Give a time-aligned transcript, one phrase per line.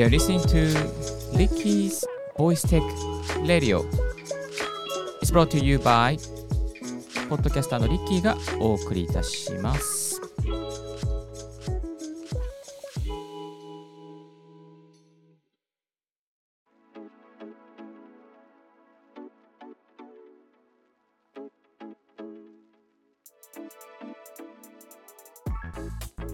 [0.00, 0.72] You are listening to
[1.36, 2.06] Ricky's
[2.38, 2.80] Voice Tech
[3.46, 3.84] Radio.
[5.20, 6.16] It's brought to you by
[7.28, 10.18] ポッドキャスターのリッキーがお送りいたします。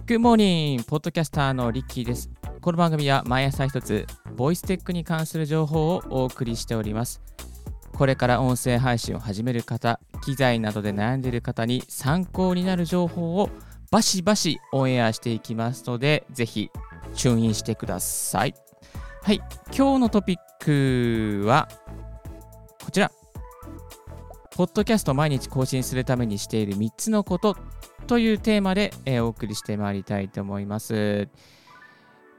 [0.05, 0.81] Good morning!
[0.85, 2.36] ポッドキャスターのリッキーです。
[2.61, 7.21] この番組は毎朝一つ、ボイステックに関する情報をお送りしております。
[7.93, 13.49] これから音声配信を始める方、機材などで悩んでいる方に参考になる情報を
[13.91, 16.71] バシバシオンエアしていきますので、ぜひ
[17.13, 18.55] チューンインしてください。
[19.21, 19.37] はい、
[19.67, 21.69] 今日のトピックは
[22.83, 23.11] こちら。
[24.51, 27.55] ポッドキャスト毎日更新するためにしている3つのこと
[28.07, 31.27] というテーマで、えお送りしてまいりたいと思います。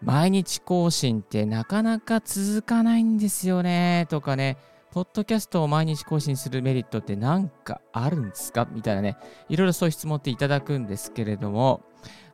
[0.03, 4.07] 毎日更新ってなかなか続かないんですよね。
[4.09, 4.57] とかね、
[4.91, 8.67] ポッドキャストを毎日更新するメリットって何かあるんですか？
[8.71, 9.17] みたいなね、
[9.49, 11.83] いろいろそういう質問っていただくんですけれども、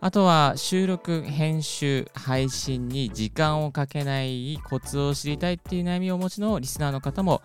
[0.00, 7.42] あとは収録、編集、配信に時間をかけないコツを知りたいっていう悩みをお持ちのリスナーの方も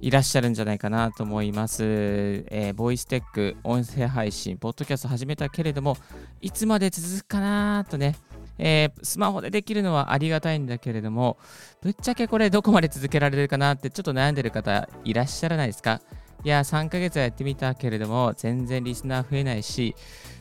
[0.00, 1.82] いらっしゃるんじゃないかなと思います。
[1.84, 5.96] えーボイステック、音声配信、ポッドキャスト始めたけれども、
[6.40, 8.14] いつまで続くかなとね、
[8.58, 11.38] えースマホでできるのはありがたいんだけれども、
[11.82, 16.00] ぶっちゃけこれどこまで続けられるかなってちょっと悩んでる方いらっしゃらないですか？
[16.44, 19.96] いや、3ヶ月はやってみたけれども、全然リスナー増えないし、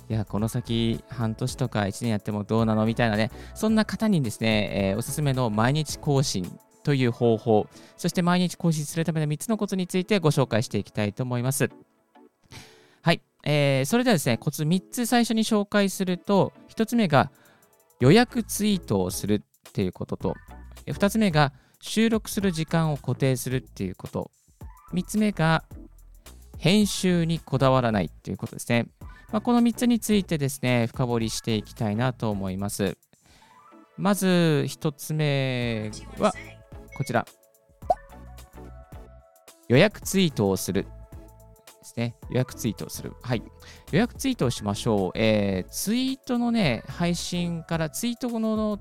[0.07, 11.71] いや、この先半年とか1年やってもどうなのみたいなね、そんな方にですね、えーおすすめの毎日更新という方法、そして毎日更新するための3つのコツについてご紹介していきたいと思います。
[13.01, 17.31] はい、えーそれではですね、コツ3つ最初に紹介すると、1つ目が
[17.99, 20.35] 予約ツイートをするっていうことと、
[20.87, 24.31] 2つ目が収録する時間を固定するっていうこと、
[24.93, 25.63] 3つ目が
[26.57, 28.87] 編集にこだわらないっていうことですね。
[29.31, 32.97] まあ、この3つについてですね、深掘りしていきたいなと思います。
[33.97, 36.33] まず1つ目は
[36.97, 37.25] こちら。
[39.67, 40.85] 予約ツイートをする。
[41.85, 42.15] ですね。
[42.29, 43.13] 予約ツイートをする。
[43.21, 43.43] はい。
[43.91, 45.11] 予約ツイートをしましょう。
[45.15, 48.79] えーツイートのね、配信から、ツイート後の、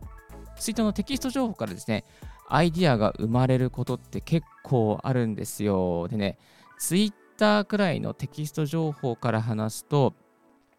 [0.59, 2.05] ツイートのテキスト情報からですね、
[2.49, 6.09] アイディアが生まれることって結構あるんですよ。
[6.09, 6.39] でね、
[6.79, 10.15] ツイッターくらいのテキスト情報から話すと、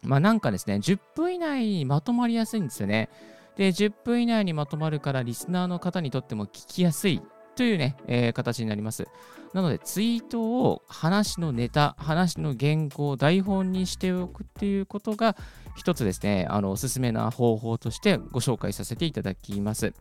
[0.02, 3.08] まあなんかですね、10分以内にまとまりやすいんですよね。
[3.56, 7.22] で、10分以内にまとまるから、リスナーの方にとっても聞きやすい
[7.56, 9.08] というね、えー形になります。
[9.54, 15.36] なので、ツイートを話のネタ、話の原稿、台本にしておくっていうことが、
[15.76, 19.94] 一つですね、あの、おすすめな方法としてご紹介させていただきます。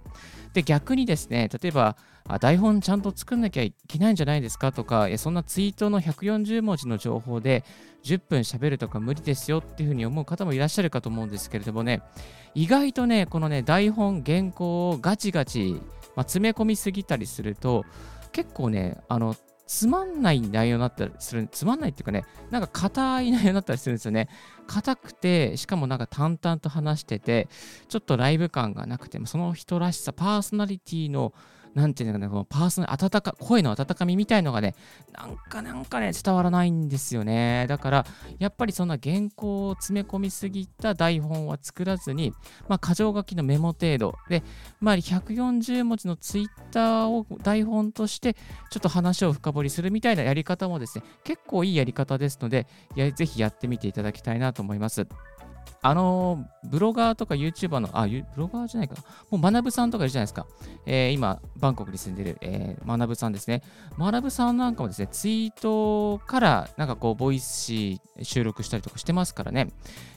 [0.54, 1.96] で、逆にですね、例えば、
[2.28, 7.64] あ台本ちゃんと作んなきゃいけないんじゃないですかとか、いやそんなツイートの140文字の情報で
[8.04, 12.02] 10分喋るとか無理ですよっていうふうに思う方もいらっしゃるかと思うんですけれどもね、
[12.56, 15.80] 意外とね、このね、台本、原稿をガチガチ、
[16.16, 17.86] まあ、詰め込みすぎたりすると、
[18.32, 19.36] 結構ね、あの、
[19.68, 24.30] つまんない内容になったりする、つまんないっていうかね、なんか硬い内容になったりするんですよね。
[24.68, 27.48] 硬くて、しかもなんか淡々と話してて、
[27.88, 31.34] ちょっとライブ感がなくて、その人らしさ、パーソナリティの、
[31.76, 34.76] なんていうのかな、このパーソナリ、温か、声の温かみみたいのがね、
[35.12, 37.66] なんかなんかね、伝わらないんですよね。
[37.68, 38.06] だから、
[38.40, 42.34] やっぱりそんな原稿を詰め込みすぎた台本は作らずに、
[42.70, 44.42] まあ、箇条書きのメモ程度で、
[44.80, 48.36] まあ、140文字のツイッターを台本として、
[48.72, 52.68] ちょっと話を深掘りするみたいなやり方もですね、結構いいやり方ですので、
[53.16, 55.08] ぜひやってみていただきたいなと思います。
[55.86, 58.96] あのブロガーとか YouTuber の、あ、ブロガーじゃないか。
[59.30, 60.48] もう、学ぶさんとかいるじゃないですか。
[60.88, 63.62] えー今、バンコクに住んでる、えー、学ぶさんですね。
[64.00, 67.72] 学ぶさんなんかもですね、ツイートから、なんかこう、ボイス
[68.24, 69.68] 収録したりとかしてますからね。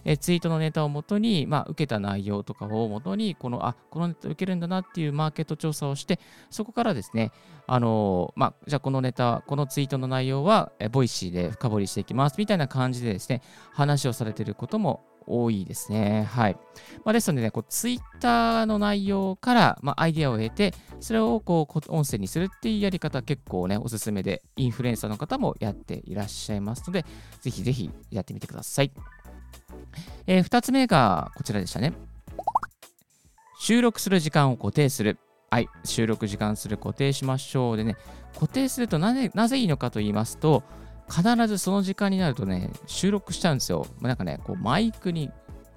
[0.06, 7.30] えーツイートのネタをもとに、まあ、受けた内容とかをもとに、この、あ、このネタ受けるんだなっていうマーケット調査をして、そこからですね、
[7.66, 13.42] あのまあ、じゃあこのネタ、このツイートの内容は、えボイシーで深掘りしていきます、みたいな感じでですね、
[13.74, 16.28] 話をされてることも多いですね。
[16.30, 16.56] はい。
[17.04, 27.04] まあ、ですのでね、こうツイッターの内容から、まあ、アイデアを得て、それをこう音声にするっていうやり方結構ね、おすすめで、インフルエンサーの方もやっていらっしゃいますので、
[27.40, 28.92] ぜひぜひやってみてください。
[30.26, 31.92] えー、2つ目がこちらでしたね。
[33.60, 35.18] 収録する時間を固定する。
[35.50, 37.76] はい、収録時間する固定しましょう。
[37.76, 37.96] でね、
[38.34, 40.62] 固定するとなぜなぜいいのかと言いますと、
[41.10, 43.86] 必ずその時間になるとね、収録しちゃうんですよ。
[44.00, 45.30] なんかね、こうマイクに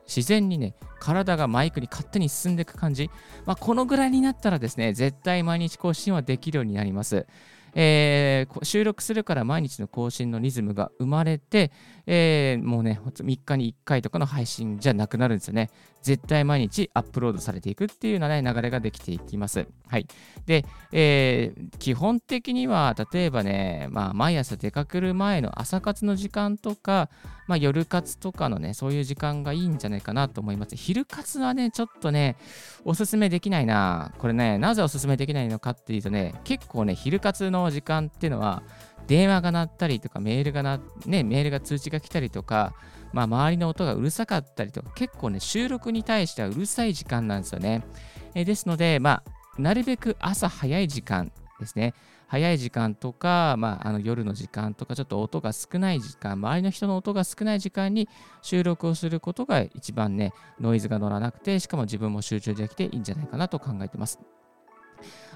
[0.05, 3.09] 自然にね、体がマイクに勝手に進んでいく感じ。
[3.45, 7.25] まあ、このぐらいになったらですね、絶対毎日更新はできるようになります。
[7.73, 11.71] えー、収録するから毎日の更新のリズムが生まれて、
[12.05, 15.69] えー、もうね、3日に1回とかの配信じゃなくなるんですよね。
[16.01, 19.67] 絶対毎日アップロードされていくっていうような、ね、流れができていきます。
[19.87, 20.07] はい。
[20.45, 27.09] で、えー、基本的には、例えばね、まあ、毎朝出かける前の朝活の時間とか、
[27.47, 30.75] まあ、夜活とかのね、そういう時間がいいんじゃないかなと思います。
[30.75, 32.37] 昼活はね、ちょっとね、
[32.85, 34.13] おすすめできないな。
[34.19, 38.63] これね、なぜおすすめできないのかっていうとね、結構ね、昼活の時間っていうのは、
[39.07, 42.73] 電話が鳴ったりとか、メールがな、ね、メールが通知が来たりとか、
[43.13, 47.83] まあ、周りの音がうるさかったりとか、結構ね、収録に対してはうるさい時間なんですよね。
[48.35, 51.93] えですので、まあ、なるべく朝早い時間ですね。
[52.31, 58.07] 早い時間とか、まあ、あの夜の時間とか、ちょっと音が少ない時間、周りの人の音が少ない時間に
[58.41, 64.17] 収録をすることが一番ね、ノイズが乗らなくて、しかも自分も集中できていいんじゃないかなと考えてます。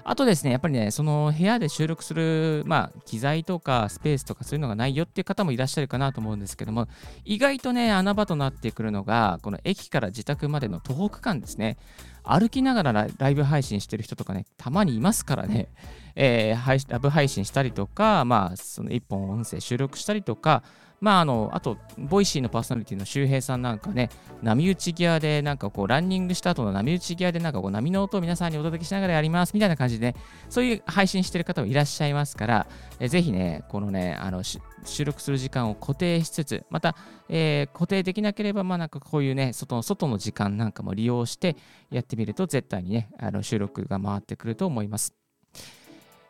[0.08, 6.86] あとですね、やっぱりね、その部屋で収録する、まあ、機材とかスペースとかそういうのがないよっていう方もいらっしゃるかなと思うんですけども、
[7.24, 11.76] 意外とね、穴場となってくるのが、この駅から自宅までの徒歩区間ですね。
[12.22, 15.70] 歩きながらライブ配信してる人とかね、たまにいますからね、
[16.14, 20.62] えー、ラブ配信したりとか、まあ、その1本音声収録したりとか、
[21.00, 24.08] まあ、あの、あと、ボイシーのパーソナリティの周平さんなんかね、
[24.42, 30.14] 波打ち際で、なんかこう、ランニングした後の波打ち際で、なんかこう、波の音を皆さんにお届けしながらやります、みたいな感じで、ね、
[30.48, 32.66] そういう配信してる方もいらっしゃいますから、
[32.98, 36.96] えぜひね、このね、あの、収録する時間を固定しつつ、また、
[37.28, 41.56] えー、固定できなければ、まあなんかこういうね、外の外の時間なんかも利用して
[41.90, 45.25] やってみると、絶対にね、あの収録が回ってくると思います。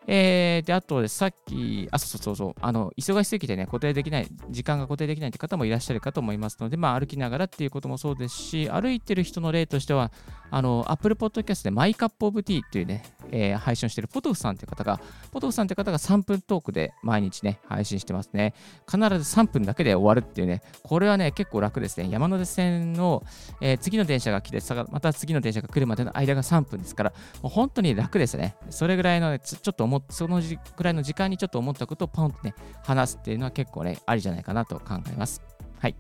[0.07, 10.13] えー、で、あと、さっき、あ、そうそうそう、あの、忙しすぎてね、固定できない、時間が固定できないって方もいらっしゃるかと思いますので、まあ、歩きながらっていうこともそうですし、歩いてる人の例としては、
[10.51, 15.01] あの、Apple Podcast でマイカップオブティーっていうね、えー、配信をしているポトフさんっていう方が、
[15.33, 18.55] ポトフさんっていう方が3分トークで毎日ね、配信してますね。
[18.87, 19.07] 必ず
[19.37, 22.09] 3分だけで終わるっていうね、これはね、結構楽ですね。
[22.11, 23.25] 山手線の、
[23.61, 24.61] えー、次の電車が来て、
[24.91, 27.13] また次の電車が来るまでの間が3分ですから、
[27.43, 28.57] もう本当に楽ですね。
[28.71, 30.41] それぐらいの、ね、ちょっと思思その
[30.77, 32.55] ぐらいの時間にちょっと思ったことをポンとね、
[32.85, 35.43] 話すっていうのは結構ね、ありじゃないかなと考えます。
[35.79, 35.97] はい。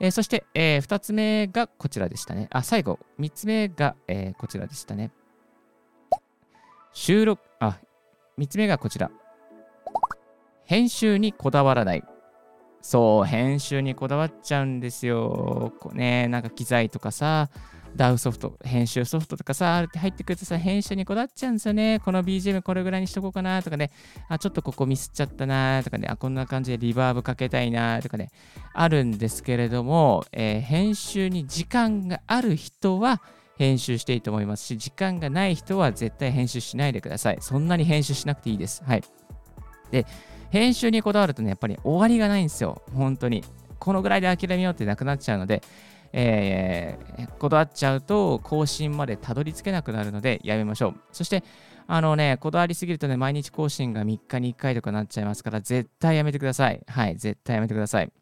[0.00, 2.48] えー、そして、えー、2つ目がこちらでしたね。
[2.50, 5.10] あ、最後、3つ目が、えー、こちらでしたね。
[6.92, 7.78] 収録、あ、
[8.38, 9.10] 3つ目がこちら。
[10.64, 12.04] 編集にこだわらない。
[12.80, 15.72] そう、編集にこだわっちゃうんですよ。
[15.80, 17.50] こうね、なんか機材とかさ、
[17.96, 22.00] ダウソフト、編集ソフトとかさあって、入ってくるとさ、編集にこだわっちゃうんですよね。
[22.04, 23.90] この BGM これぐらいにしとこうかなとかね、
[24.28, 28.30] あ、ちょっとここミスっちゃったなとかね、あ、こんな感じでリバーブかけたいなとかね、
[28.72, 33.20] あるんですけれども、えー、編集に時間がある人は、
[33.60, 37.38] 編集していいと思いますし、時間がない人は絶対編集しないでください。
[37.42, 38.82] そんなに編集しなくていいです。
[38.84, 39.02] はい。
[39.90, 40.06] で、
[40.48, 42.80] 編集にこだわるとね、やっぱり終わりがないんですよ。
[42.94, 43.44] 本当に。
[43.78, 45.62] このぐらいで諦めようってなくなっちゃうので、
[46.12, 50.94] えー、こだわっちゃうと更新までたどり着けなくなるのでやめましょう。
[51.12, 51.44] そして、
[51.86, 56.80] あのね、こだわりすぎるとね、毎日更新が3日に1回とかなっちゃいますから、絶対やめてください。
[56.86, 58.12] はい、絶対やめてください。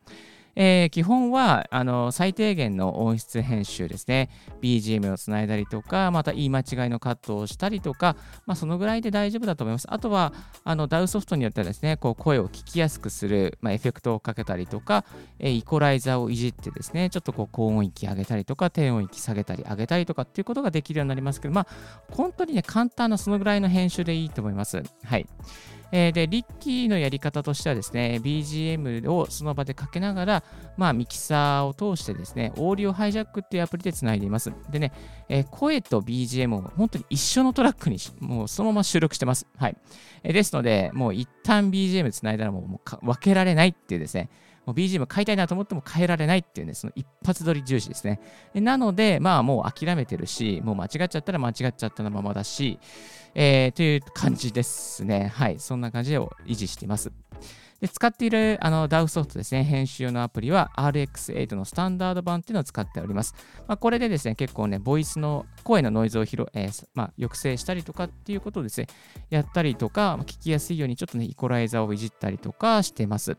[0.61, 4.29] えー、基本はあの最低限の音質編集ですね。
[4.61, 9.87] BGM をつないだりとか、また言い間違いのカットをしたりとか、まあ、そのぐらいで大丈夫だと思います。
[9.89, 10.33] あとは、
[10.65, 15.05] あの DAW ソフトによってはですね、こう声を聞きやすくする、まあ、エフェクトをかけたりとか、
[15.39, 21.67] えー、イコライザーをいじってですね、ちょっとこう高音域上げたりとか、低音域下げたり上げたりとかっていうことができるようになりますけど、まあ、
[22.11, 24.83] 本当にね、簡単なそのぐらいの編集でいいと思います。
[25.05, 25.27] はい。
[25.93, 30.45] えー、で、リッキーのやり方としてはですね、BGM をその場でかけながら、
[30.77, 34.53] まあ、ミキサーを通してですね、オーディオハイジャックっていうアプリでつないでいます。
[34.71, 34.93] でね、
[35.29, 39.47] えー、声と BGM を本当に一緒のトラックにもうそのまま収録してます。
[39.57, 39.77] はい。
[40.23, 44.29] えー、ですので、もう一旦 BGM つないだらもうもう分けられないっていうですね、
[44.69, 48.21] もう BGM 変えたいなと思っても変えられないっていうね、その一発撮り重視ですね。
[48.53, 52.79] なので、まあもう諦めてるし、もう間違っちゃったら間違っちゃったのままだし、
[53.35, 55.33] えー、という感じですね。
[55.35, 55.59] はい。
[55.59, 57.11] そんな感じで維持しています。
[57.81, 63.35] で使っているあの DAW ソフトですね、編集用のアプリは RX8 のスタンダード版っていうのを使っております。
[63.69, 68.89] まあ、これでですね、結構ね、ボイスの声のノイズを広、えー、まあ、抑制したりとかっていうことをですね、
[69.31, 73.37] やったりとか、ま、聞きやすいようにちょっとね、イコライザーをいじったりとかしてます。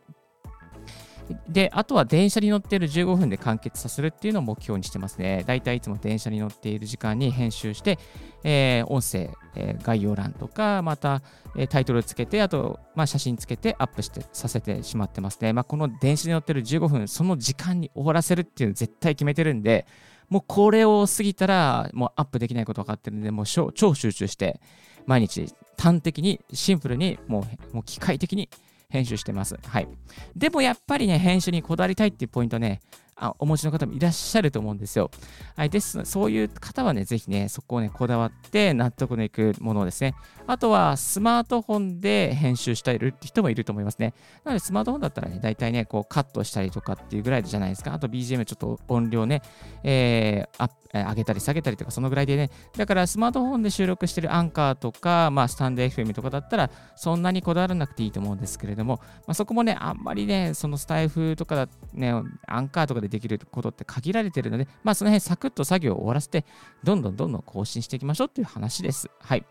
[1.47, 5.43] で、あとは電車に乗っている15分で完結させるっていうのを目標にしてますね。
[5.45, 7.99] だいたいいつも電車に乗っている時間に編集して、
[8.43, 11.21] えー、音声、えー、概要欄とか、また、
[11.55, 15.53] えー、タイトルつけて、あと、まあ、写真つけてアップしてさせてしまってますね。
[15.53, 19.85] まあ、この電車に乗ってる15分、その時間に終わらせるっていうのを絶対決めてるんで、
[20.29, 24.59] もうこれを過ぎたら、もうアップできないこと分かってるんで、もう超集中して、
[25.05, 28.47] 毎日端的にシンプルにもうもう機械的に
[28.89, 29.55] 編集してます。
[29.67, 29.87] はい。
[30.35, 32.79] でもやっぱりね、編集にこだわりたいっていうポイントね、
[33.19, 35.11] あお持ちの方もいらっしゃると思うんですよ。
[35.55, 35.69] はい。
[35.69, 36.05] です。
[36.05, 40.15] そういう方はね、ぜひね、そこをね、こだわって納得のいくものですね。
[40.47, 44.13] あとは、スマートフォンで編集したいるって人もいると思いますね。
[44.45, 47.93] なので、スマートフォンだったらね、大体ね、こう、カットしたりとかっていうぐらいじゃないですか。
[47.93, 49.41] あと、BGM ちょっと音量ね、
[49.83, 52.49] えー、上げたり下げたりとか、そのぐらいでね。
[52.77, 62.13] だから、スマートフォンで収録してるアンカーとか、まあ、スタンド FM とかだったら、そんなにこだわらなくていいと思うんですけれども、まあ、そこもね、あんまりね、そのスタイフとかだね、
[62.47, 66.45] アンカーとかでできることって限られてるので、まあ、その辺サクッと作業を終わらせて、
[66.83, 69.09] どんどんどんどん更新していきましょうっていう話です。
[69.19, 69.45] はい。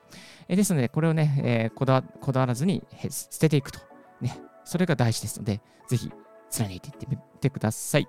[0.49, 3.81] えですので、これをね、えー、こだわこだわらずに捨てていくと。
[4.21, 6.11] ね、それが大事ですので、ぜひ
[6.51, 8.07] 貫いていってみてください。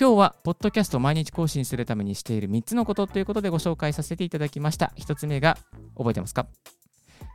[0.00, 4.92] 今日は、ポッドキャストを毎日更新するためにしている3つのことということでご紹介させていただきました。
[4.96, 5.58] 1つ目が、
[5.96, 6.46] 覚えてますか？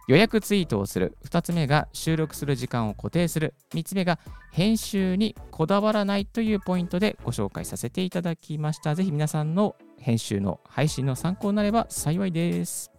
[0.08, 1.18] 予約ツイートをする。
[1.26, 3.54] 2つ目が収録する時間を固定する。
[3.74, 4.20] 3つ目が
[4.52, 8.96] 編集にこだわらないというポイントでご紹介させていただきました。
[8.96, 12.92] ぜひ皆さんの編集の配信の参考になれば幸いです。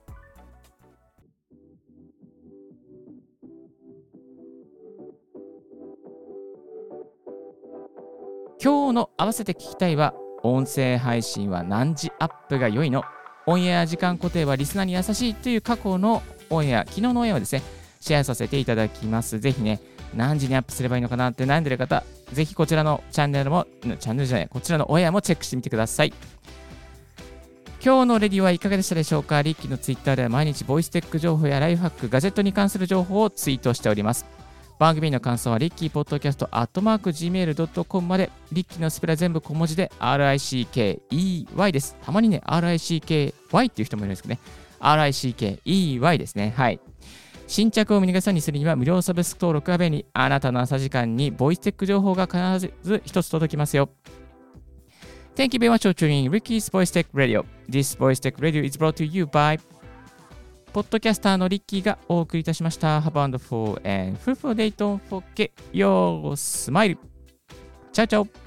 [8.62, 13.02] 今日の合わせて聞きたいは音声配信は何時アップが良いの？
[13.46, 16.22] オンエア時間固定はリスナーに優しいという過去の
[16.54, 17.62] オンエア、昨日のオンエアをですね、
[18.00, 19.40] シェアさせていただきます。
[19.40, 19.80] ぜひね、
[20.14, 26.12] 何時にアップすればいいのかなって悩んでる方、ぜひこちらのチャンネルも、チャンネルじゃない、こちらのオンエアもチェックしてみてください。
[27.84, 29.42] 今日のレディはいかがでしたでしょうか？
[29.42, 34.24] リッキーのツイッターでは毎日ボイステック情報やライフハック、ガジェットに関する情報をツイートしております。
[34.78, 41.96] 番組の感想はリッキーポッドキャストアットマーク Gmail.com までリッキーのスペラ全部小文字で RICKEY です。
[42.02, 43.32] たまにね RICKY
[43.66, 44.40] っていう人もいるんですけどね
[44.84, 46.52] RICKEY ですね。
[46.56, 46.80] はい。
[47.46, 50.06] 新着を見逃さにするには無料サブスク登録が便利。
[50.12, 53.90] あなたの朝時間にボイステック情報が必ず一つ届きますよ。
[55.34, 57.44] Thank you very much for tuning Ricky's Voice Tech Radio.
[57.68, 59.58] This Voice Tech Radio is brought to you by
[60.72, 63.00] ポッドキャスターのリッキーがお送りいたしました。
[63.00, 64.74] Have a wonderful and fruitful day.
[64.74, 66.96] Don't forget your smile.
[67.92, 68.43] チャオチャオ